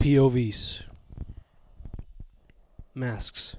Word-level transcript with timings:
POVs. 0.00 0.80
Masks. 2.94 3.54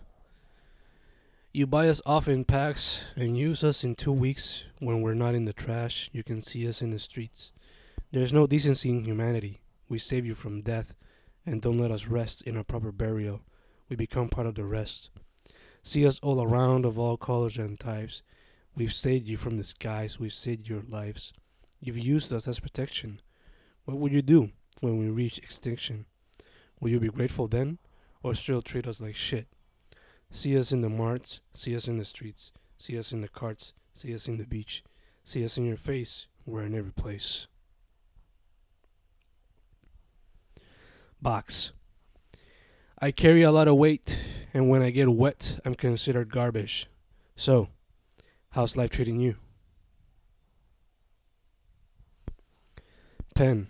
You 1.54 1.68
buy 1.68 1.88
us 1.88 2.02
off 2.04 2.28
in 2.28 2.46
packs 2.46 3.04
and 3.16 3.38
use 3.38 3.64
us 3.64 3.84
in 3.84 3.94
two 3.94 4.12
weeks 4.12 4.64
when 4.80 5.04
we're 5.04 5.14
not 5.14 5.36
in 5.36 5.46
the 5.46 5.54
trash. 5.54 6.10
You 6.12 6.24
can 6.24 6.42
see 6.42 6.68
us 6.68 6.82
in 6.82 6.90
the 6.90 6.98
streets. 6.98 7.52
There's 8.12 8.34
no 8.34 8.48
decency 8.48 8.90
in 8.90 9.04
humanity. 9.04 9.60
We 9.88 10.00
save 10.00 10.26
you 10.26 10.34
from 10.34 10.62
death 10.62 10.96
and 11.46 11.62
don't 11.62 11.78
let 11.78 11.92
us 11.92 12.08
rest 12.08 12.42
in 12.48 12.58
a 12.58 12.64
proper 12.64 12.92
burial. 12.92 13.42
We 13.88 13.96
become 13.96 14.28
part 14.28 14.48
of 14.48 14.56
the 14.56 14.66
rest. 14.66 15.12
See 15.84 16.08
us 16.08 16.20
all 16.24 16.42
around 16.42 16.86
of 16.86 16.98
all 16.98 17.18
colors 17.18 17.58
and 17.58 17.80
types. 17.80 18.24
We've 18.76 18.94
saved 18.94 19.28
you 19.28 19.38
from 19.38 19.60
the 19.60 19.64
skies. 19.64 20.20
We've 20.20 20.34
saved 20.34 20.68
your 20.68 20.82
lives. 20.90 21.34
You've 21.80 22.00
used 22.00 22.34
us 22.34 22.48
as 22.48 22.60
protection. 22.60 23.22
What 23.86 23.98
would 23.98 24.12
you 24.12 24.24
do 24.24 24.50
when 24.80 24.98
we 24.98 25.08
reach 25.08 25.38
extinction? 25.38 26.08
Will 26.82 26.90
you 26.90 27.00
be 27.00 27.10
grateful 27.10 27.48
then, 27.48 27.78
or 28.24 28.34
still 28.34 28.64
treat 28.64 28.88
us 28.88 29.00
like 29.00 29.16
shit? 29.16 29.48
See 30.32 30.58
us 30.58 30.72
in 30.72 30.82
the 30.82 30.90
marts, 30.90 31.40
see 31.54 31.76
us 31.76 31.88
in 31.88 31.98
the 31.98 32.06
streets, 32.06 32.52
see 32.78 32.98
us 32.98 33.12
in 33.12 33.22
the 33.22 33.28
carts, 33.28 33.74
see 33.94 34.14
us 34.16 34.28
in 34.28 34.38
the 34.38 34.46
beach, 34.46 34.84
see 35.24 35.46
us 35.46 35.58
in 35.58 35.66
your 35.66 35.78
face, 35.78 36.26
we're 36.44 36.64
in 36.64 36.74
every 36.74 36.92
place. 36.92 37.46
Box. 41.22 41.72
I 43.00 43.12
carry 43.12 43.44
a 43.44 43.52
lot 43.52 43.68
of 43.68 43.76
weight, 43.76 44.18
and 44.52 44.68
when 44.68 44.82
I 44.82 44.90
get 44.90 45.08
wet, 45.10 45.60
I'm 45.64 45.76
considered 45.76 46.32
garbage. 46.32 46.88
So, 47.36 47.70
how's 48.52 48.76
life 48.76 48.90
treating 48.90 49.20
you? 49.20 49.36
Pen. 53.36 53.68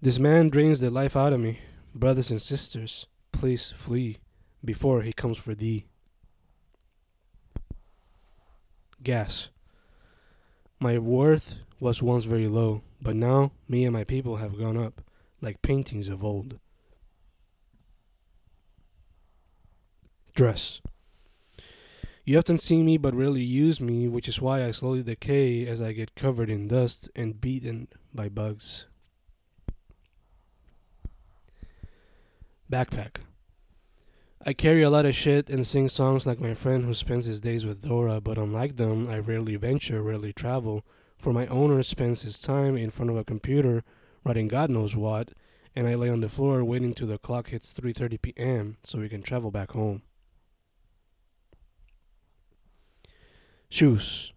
This 0.00 0.18
man 0.18 0.48
drains 0.48 0.80
the 0.80 0.90
life 0.90 1.16
out 1.16 1.34
of 1.34 1.40
me. 1.40 1.60
Brothers 1.94 2.32
and 2.32 2.42
sisters, 2.42 3.06
please 3.30 3.70
flee 3.70 4.18
before 4.64 5.02
he 5.02 5.12
comes 5.12 5.38
for 5.38 5.54
thee. 5.54 5.86
Gas. 9.02 9.48
My 10.80 10.98
worth 10.98 11.56
was 11.78 12.02
once 12.02 12.24
very 12.24 12.48
low, 12.48 12.82
but 13.00 13.14
now 13.14 13.52
me 13.68 13.84
and 13.84 13.92
my 13.92 14.02
people 14.02 14.36
have 14.36 14.58
gone 14.58 14.76
up 14.76 15.02
like 15.40 15.62
paintings 15.62 16.08
of 16.08 16.24
old. 16.24 16.58
Dress. 20.34 20.80
You 22.24 22.38
often 22.38 22.58
see 22.58 22.82
me 22.82 22.96
but 22.96 23.14
rarely 23.14 23.42
use 23.42 23.80
me, 23.80 24.08
which 24.08 24.26
is 24.26 24.40
why 24.40 24.64
I 24.64 24.72
slowly 24.72 25.04
decay 25.04 25.64
as 25.66 25.80
I 25.80 25.92
get 25.92 26.16
covered 26.16 26.50
in 26.50 26.66
dust 26.66 27.08
and 27.14 27.40
beaten 27.40 27.86
by 28.12 28.30
bugs. 28.30 28.86
Backpack. 32.70 33.16
I 34.46 34.52
carry 34.52 34.82
a 34.82 34.90
lot 34.90 35.06
of 35.06 35.14
shit 35.14 35.48
and 35.48 35.66
sing 35.66 35.88
songs 35.88 36.26
like 36.26 36.40
my 36.40 36.54
friend 36.54 36.84
who 36.84 36.94
spends 36.94 37.24
his 37.24 37.40
days 37.40 37.64
with 37.64 37.86
Dora, 37.86 38.20
but 38.20 38.38
unlike 38.38 38.76
them, 38.76 39.08
I 39.08 39.18
rarely 39.18 39.56
venture, 39.56 40.02
rarely 40.02 40.32
travel, 40.32 40.84
for 41.18 41.32
my 41.32 41.46
owner 41.46 41.82
spends 41.82 42.22
his 42.22 42.38
time 42.38 42.76
in 42.76 42.90
front 42.90 43.10
of 43.10 43.16
a 43.16 43.24
computer 43.24 43.82
writing 44.24 44.48
God 44.48 44.70
knows 44.70 44.96
what, 44.96 45.32
and 45.74 45.86
I 45.86 45.94
lay 45.94 46.08
on 46.08 46.20
the 46.20 46.28
floor 46.28 46.64
waiting 46.64 46.94
till 46.94 47.06
the 47.06 47.18
clock 47.18 47.48
hits 47.48 47.72
3:30 47.72 48.20
p.m. 48.20 48.76
so 48.82 48.98
we 48.98 49.08
can 49.08 49.22
travel 49.22 49.50
back 49.50 49.72
home. 49.72 50.02
Shoes. 53.68 54.32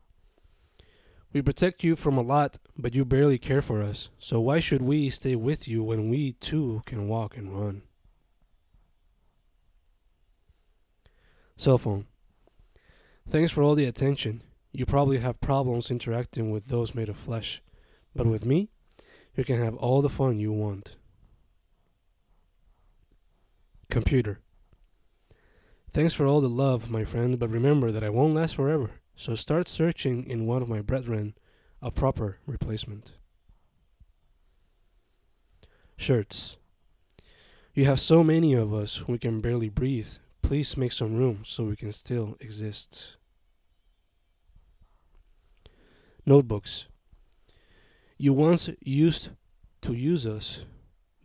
We 1.32 1.42
protect 1.42 1.84
you 1.84 1.96
from 1.96 2.18
a 2.18 2.22
lot, 2.22 2.58
but 2.78 2.96
you 2.96 3.06
barely 3.06 3.38
care 3.38 3.62
for 3.62 3.82
us. 3.82 4.10
So 4.20 4.40
why 4.40 4.60
should 4.60 4.82
we 4.82 5.10
stay 5.10 5.36
with 5.36 5.68
you 5.68 5.84
when 5.84 6.10
we 6.10 6.34
too 6.34 6.82
can 6.86 7.08
walk 7.08 7.38
and 7.38 7.54
run? 7.54 7.84
Cell 11.58 11.80
phone. 11.80 12.06
Thanks 13.28 13.52
for 13.52 13.64
all 13.64 13.74
the 13.74 13.86
attention. 13.86 14.44
You 14.72 14.86
probably 14.86 15.18
have 15.18 15.42
problems 15.42 15.90
interacting 15.90 16.52
with 16.52 16.68
those 16.68 16.94
made 16.94 17.10
of 17.10 17.18
flesh, 17.18 17.64
but 18.16 18.28
with 18.28 18.46
me, 18.46 18.70
you 19.36 19.44
can 19.44 19.58
have 19.58 19.76
all 19.76 20.04
the 20.04 20.10
fun 20.10 20.40
you 20.40 20.52
want. 20.52 20.98
Computer. 23.90 24.40
Thanks 25.92 26.14
for 26.14 26.28
all 26.28 26.42
the 26.42 26.48
love, 26.48 26.92
my 26.92 27.04
friend, 27.04 27.40
but 27.40 27.50
remember 27.50 27.92
that 27.92 28.04
I 28.04 28.10
won't 28.10 28.36
last 28.36 28.56
forever, 28.56 28.92
so 29.16 29.34
start 29.34 29.68
searching 29.68 30.26
in 30.26 30.46
one 30.46 30.62
of 30.62 30.70
my 30.70 30.82
brethren 30.82 31.34
a 31.82 31.90
proper 31.90 32.38
replacement. 32.46 33.14
Shirts. 35.98 36.58
You 37.74 37.86
have 37.86 38.00
so 38.00 38.24
many 38.24 38.54
of 38.54 38.76
us, 38.76 39.08
we 39.08 39.18
can 39.18 39.42
barely 39.42 39.70
breathe. 39.70 40.18
Please 40.48 40.78
make 40.78 40.94
some 40.94 41.18
room 41.18 41.42
so 41.44 41.66
we 41.66 41.76
can 41.76 41.92
still 41.92 42.38
exist. 42.40 43.18
Notebooks. 46.26 46.86
You 48.18 48.32
once 48.32 48.70
used 48.80 49.32
to 49.82 49.92
use 49.92 50.26
us, 50.26 50.62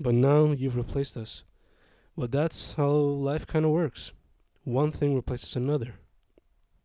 but 0.00 0.12
now 0.12 0.46
you've 0.46 0.74
replaced 0.74 1.16
us. 1.16 1.44
But 2.18 2.32
that's 2.32 2.74
how 2.74 2.90
life 2.90 3.46
kind 3.46 3.64
of 3.64 3.70
works. 3.70 4.10
One 4.64 4.90
thing 4.90 5.14
replaces 5.14 5.54
another. 5.54 5.94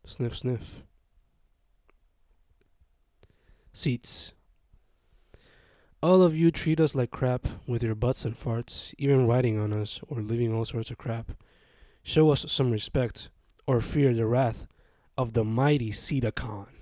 Sniff, 0.06 0.38
sniff. 0.38 0.84
Seats. 3.74 4.32
All 6.04 6.22
of 6.22 6.38
you 6.38 6.52
treat 6.52 6.80
us 6.80 6.94
like 6.94 7.10
crap 7.10 7.48
with 7.66 7.82
your 7.82 7.96
butts 7.96 8.26
and 8.26 8.40
farts, 8.40 8.94
even 9.00 9.26
writing 9.26 9.58
on 9.58 9.74
us 9.74 10.00
or 10.08 10.22
leaving 10.22 10.54
all 10.54 10.66
sorts 10.66 10.92
of 10.92 11.00
crap. 11.00 11.32
Show 12.08 12.30
us 12.30 12.46
some 12.48 12.72
respect 12.72 13.28
or 13.68 13.82
fear 13.82 14.14
the 14.14 14.26
wrath 14.26 14.66
of 15.18 15.34
the 15.34 15.44
mighty 15.44 15.92
Cedacon. 15.92 16.77